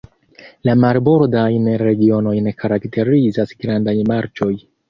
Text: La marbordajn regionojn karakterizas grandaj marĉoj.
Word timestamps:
La 0.69 0.73
marbordajn 0.83 1.69
regionojn 1.83 2.51
karakterizas 2.63 3.57
grandaj 3.63 3.97
marĉoj. 4.13 4.53